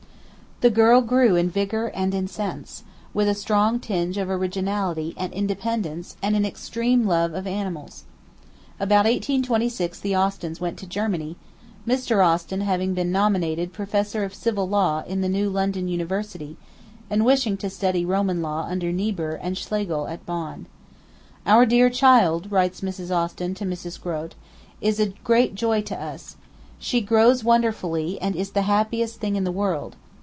[0.61, 2.83] The girl grew in vigour and in sense,
[3.15, 8.03] with a strong tinge of originality and independence and an extreme love of animals.
[8.79, 11.35] About 1826 the Austins went to Germany,
[11.87, 12.23] Mr.
[12.23, 16.57] Austin having been nominated Professor of Civil Law in the new London University,
[17.09, 20.67] and wishing to study Roman Law under Niebuhr and Schlegel at Bonn.
[21.47, 23.09] 'Our dear child,' writes Mrs.
[23.09, 23.99] Austin to Mrs.
[23.99, 24.35] Grote,
[24.79, 26.35] 'is a great joy to us.
[26.77, 29.95] She grows wonderfully, and is the happiest thing in the world.